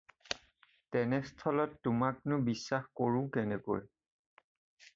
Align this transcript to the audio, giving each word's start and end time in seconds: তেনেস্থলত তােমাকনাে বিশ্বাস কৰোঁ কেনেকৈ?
তেনেস্থলত 0.95 1.73
তােমাকনাে 1.87 2.39
বিশ্বাস 2.49 2.85
কৰোঁ 3.01 3.23
কেনেকৈ? 3.37 3.87